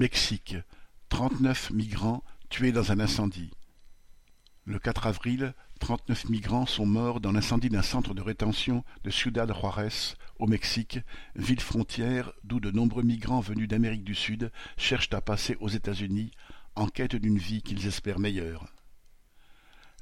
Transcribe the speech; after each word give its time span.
Mexique, 0.00 0.56
trente-neuf 1.10 1.70
migrants 1.72 2.24
tués 2.48 2.72
dans 2.72 2.90
un 2.90 3.00
incendie. 3.00 3.50
Le 4.64 4.78
quatre 4.78 5.06
avril, 5.06 5.52
trente-neuf 5.78 6.26
migrants 6.30 6.64
sont 6.64 6.86
morts 6.86 7.20
dans 7.20 7.32
l'incendie 7.32 7.68
d'un 7.68 7.82
centre 7.82 8.14
de 8.14 8.22
rétention 8.22 8.82
de 9.04 9.10
Ciudad 9.10 9.52
Juárez, 9.52 10.16
au 10.38 10.46
Mexique, 10.46 11.00
ville 11.34 11.60
frontière 11.60 12.32
d'où 12.44 12.60
de 12.60 12.70
nombreux 12.70 13.02
migrants 13.02 13.40
venus 13.40 13.68
d'Amérique 13.68 14.02
du 14.02 14.14
Sud 14.14 14.50
cherchent 14.78 15.12
à 15.12 15.20
passer 15.20 15.58
aux 15.60 15.68
États-Unis 15.68 16.30
en 16.76 16.88
quête 16.88 17.16
d'une 17.16 17.36
vie 17.36 17.60
qu'ils 17.60 17.86
espèrent 17.86 18.20
meilleure. 18.20 18.72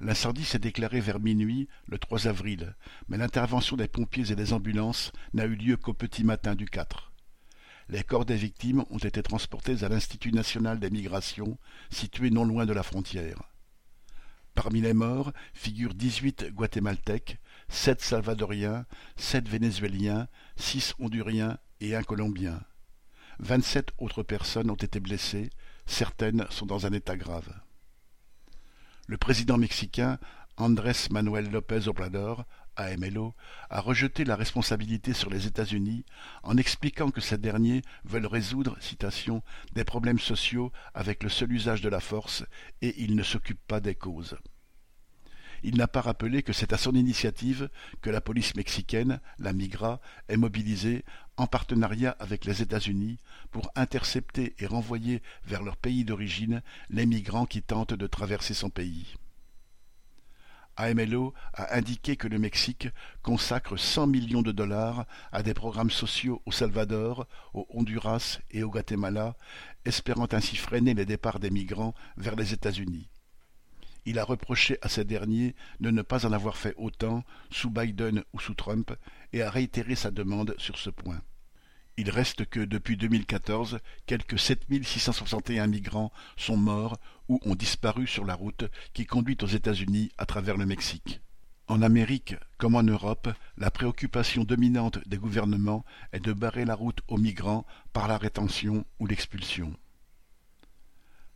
L'incendie 0.00 0.44
s'est 0.44 0.60
déclaré 0.60 1.00
vers 1.00 1.18
minuit 1.18 1.66
le 1.88 1.98
3 1.98 2.28
avril, 2.28 2.76
mais 3.08 3.16
l'intervention 3.16 3.76
des 3.76 3.88
pompiers 3.88 4.30
et 4.30 4.36
des 4.36 4.52
ambulances 4.52 5.10
n'a 5.32 5.46
eu 5.46 5.56
lieu 5.56 5.76
qu'au 5.76 5.92
petit 5.92 6.22
matin 6.22 6.54
du 6.54 6.66
4. 6.66 7.07
Les 7.90 8.02
corps 8.02 8.26
des 8.26 8.36
victimes 8.36 8.84
ont 8.90 8.98
été 8.98 9.22
transportés 9.22 9.82
à 9.82 9.88
l'Institut 9.88 10.32
national 10.32 10.78
des 10.78 10.90
migrations, 10.90 11.58
situé 11.90 12.30
non 12.30 12.44
loin 12.44 12.66
de 12.66 12.74
la 12.74 12.82
frontière. 12.82 13.50
Parmi 14.54 14.80
les 14.80 14.92
morts 14.92 15.32
figurent 15.54 15.94
dix-huit 15.94 16.52
Guatémaltèques, 16.52 17.38
sept 17.68 18.02
Salvadoriens, 18.02 18.84
sept 19.16 19.48
Vénézuéliens, 19.48 20.28
six 20.56 20.94
Honduriens 20.98 21.58
et 21.80 21.94
un 21.94 22.02
Colombien. 22.02 22.60
Vingt-sept 23.38 23.90
autres 23.98 24.22
personnes 24.22 24.70
ont 24.70 24.74
été 24.74 25.00
blessées, 25.00 25.48
certaines 25.86 26.44
sont 26.50 26.66
dans 26.66 26.86
un 26.86 26.92
état 26.92 27.16
grave. 27.16 27.48
Le 29.06 29.16
président 29.16 29.56
mexicain 29.56 30.18
Andrés 30.56 31.08
Manuel 31.10 31.50
López 31.50 31.86
Obrador 31.86 32.44
AMLO, 32.86 33.34
a 33.70 33.80
rejeté 33.80 34.24
la 34.24 34.36
responsabilité 34.36 35.12
sur 35.12 35.30
les 35.30 35.46
États-Unis 35.46 36.04
en 36.42 36.56
expliquant 36.56 37.10
que 37.10 37.20
ces 37.20 37.38
derniers 37.38 37.82
veulent 38.04 38.26
résoudre, 38.26 38.76
citation, 38.80 39.42
des 39.74 39.84
problèmes 39.84 40.18
sociaux 40.18 40.72
avec 40.94 41.22
le 41.22 41.28
seul 41.28 41.52
usage 41.52 41.80
de 41.80 41.88
la 41.88 42.00
force 42.00 42.44
et 42.82 42.94
ils 43.02 43.16
ne 43.16 43.22
s'occupent 43.22 43.66
pas 43.66 43.80
des 43.80 43.94
causes. 43.94 44.36
Il 45.62 45.76
n'a 45.76 45.88
pas 45.88 46.00
rappelé 46.00 46.42
que 46.42 46.52
c'est 46.52 46.72
à 46.72 46.78
son 46.78 46.94
initiative 46.94 47.68
que 48.00 48.10
la 48.10 48.20
police 48.20 48.54
mexicaine, 48.54 49.20
la 49.38 49.52
Migra, 49.52 50.00
est 50.28 50.36
mobilisée 50.36 51.04
en 51.36 51.46
partenariat 51.46 52.16
avec 52.20 52.44
les 52.44 52.62
États-Unis 52.62 53.18
pour 53.50 53.70
intercepter 53.74 54.54
et 54.58 54.66
renvoyer 54.66 55.22
vers 55.44 55.62
leur 55.62 55.76
pays 55.76 56.04
d'origine 56.04 56.62
les 56.90 57.06
migrants 57.06 57.46
qui 57.46 57.62
tentent 57.62 57.94
de 57.94 58.06
traverser 58.06 58.54
son 58.54 58.70
pays. 58.70 59.16
AMLO 60.78 61.34
a 61.54 61.76
indiqué 61.76 62.16
que 62.16 62.28
le 62.28 62.38
Mexique 62.38 62.88
consacre 63.22 63.76
100 63.76 64.06
millions 64.06 64.42
de 64.42 64.52
dollars 64.52 65.06
à 65.32 65.42
des 65.42 65.52
programmes 65.52 65.90
sociaux 65.90 66.40
au 66.46 66.52
Salvador, 66.52 67.26
au 67.52 67.66
Honduras 67.70 68.38
et 68.52 68.62
au 68.62 68.70
Guatemala, 68.70 69.36
espérant 69.84 70.28
ainsi 70.30 70.56
freiner 70.56 70.94
les 70.94 71.04
départs 71.04 71.40
des 71.40 71.50
migrants 71.50 71.94
vers 72.16 72.36
les 72.36 72.52
États-Unis. 72.52 73.08
Il 74.04 74.18
a 74.18 74.24
reproché 74.24 74.78
à 74.80 74.88
ces 74.88 75.04
derniers 75.04 75.54
de 75.80 75.90
ne 75.90 76.02
pas 76.02 76.24
en 76.24 76.32
avoir 76.32 76.56
fait 76.56 76.74
autant 76.78 77.24
sous 77.50 77.70
Biden 77.70 78.22
ou 78.32 78.38
sous 78.38 78.54
Trump 78.54 78.92
et 79.32 79.42
a 79.42 79.50
réitéré 79.50 79.96
sa 79.96 80.10
demande 80.12 80.54
sur 80.58 80.78
ce 80.78 80.90
point. 80.90 81.20
Il 82.00 82.10
reste 82.10 82.44
que, 82.44 82.60
depuis 82.60 82.96
2014, 82.96 83.80
quelques 84.06 84.38
7661 84.38 85.66
migrants 85.66 86.12
sont 86.36 86.56
morts 86.56 86.96
ou 87.28 87.40
ont 87.44 87.56
disparu 87.56 88.06
sur 88.06 88.24
la 88.24 88.36
route 88.36 88.66
qui 88.92 89.04
conduit 89.04 89.36
aux 89.42 89.48
États-Unis 89.48 90.12
à 90.16 90.24
travers 90.24 90.56
le 90.56 90.64
Mexique. 90.64 91.20
En 91.66 91.82
Amérique, 91.82 92.36
comme 92.56 92.76
en 92.76 92.84
Europe, 92.84 93.28
la 93.56 93.72
préoccupation 93.72 94.44
dominante 94.44 95.00
des 95.08 95.18
gouvernements 95.18 95.84
est 96.12 96.20
de 96.20 96.32
barrer 96.32 96.64
la 96.64 96.76
route 96.76 97.00
aux 97.08 97.18
migrants 97.18 97.66
par 97.92 98.06
la 98.06 98.16
rétention 98.16 98.84
ou 99.00 99.08
l'expulsion. 99.08 99.74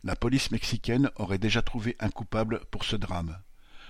La 0.05 0.15
police 0.15 0.49
mexicaine 0.49 1.11
aurait 1.17 1.39
déjà 1.39 1.61
trouvé 1.61 1.97
un 1.99 2.09
coupable 2.09 2.61
pour 2.71 2.85
ce 2.85 2.95
drame 2.95 3.37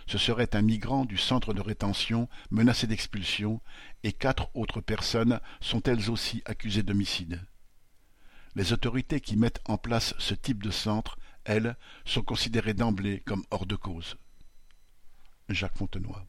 ce 0.07 0.17
serait 0.17 0.55
un 0.55 0.61
migrant 0.61 1.05
du 1.05 1.17
centre 1.17 1.53
de 1.53 1.61
rétention 1.61 2.27
menacé 2.51 2.87
d'expulsion, 2.87 3.61
et 4.03 4.13
quatre 4.13 4.49
autres 4.55 4.81
personnes 4.81 5.39
sont 5.61 5.81
elles 5.83 6.09
aussi 6.09 6.41
accusées 6.45 6.83
d'homicide. 6.83 7.41
Les 8.55 8.73
autorités 8.73 9.19
qui 9.19 9.35
mettent 9.35 9.61
en 9.65 9.77
place 9.77 10.13
ce 10.19 10.33
type 10.33 10.61
de 10.61 10.71
centre, 10.71 11.17
elles, 11.43 11.75
sont 12.05 12.21
considérées 12.21 12.73
d'emblée 12.73 13.21
comme 13.21 13.43
hors 13.51 13.65
de 13.65 13.75
cause. 13.75 14.15
Jacques 15.49 15.77
Fontenoy 15.77 16.25